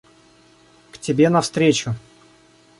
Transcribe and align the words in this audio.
–К 0.91 0.97
тебе 0.97 1.29
навстречу. 1.29 1.93